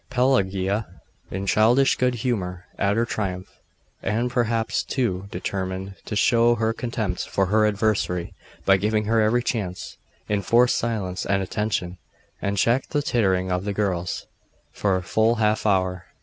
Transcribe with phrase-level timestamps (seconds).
[0.09, 0.87] Pelagia,
[1.29, 3.59] in childish good humour at her triumph,
[4.01, 8.33] and perhaps, too, determined to show her contempt for her adversary
[8.65, 11.99] by giving her every chance, enforced silence and attention,
[12.41, 14.25] and checked the tittering of the girls,
[14.71, 16.07] for a full half hour.